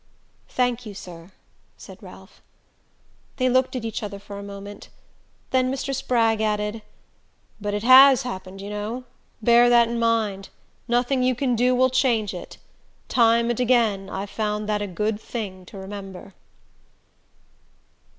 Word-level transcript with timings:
"Thank 0.49 0.83
you, 0.87 0.95
sir," 0.95 1.31
said 1.77 2.01
Ralph. 2.01 2.41
They 3.37 3.47
looked 3.49 3.75
at 3.75 3.85
each 3.85 4.01
other 4.01 4.17
for 4.17 4.39
a 4.39 4.43
moment; 4.43 4.89
then 5.51 5.71
Mr. 5.71 5.93
Spragg 5.93 6.41
added: 6.41 6.81
"But 7.61 7.75
it 7.75 7.83
HAS 7.83 8.23
happened, 8.23 8.61
you 8.61 8.71
know. 8.71 9.03
Bear 9.43 9.69
that 9.69 9.87
in 9.87 9.99
mind. 9.99 10.49
Nothing 10.87 11.21
you 11.21 11.35
can 11.35 11.55
do 11.55 11.75
will 11.75 11.91
change 11.91 12.33
it. 12.33 12.57
Time 13.09 13.51
and 13.51 13.59
again, 13.59 14.09
I've 14.09 14.31
found 14.31 14.67
that 14.67 14.81
a 14.81 14.87
good 14.87 15.19
thing 15.21 15.67
to 15.67 15.77
remember." 15.77 16.33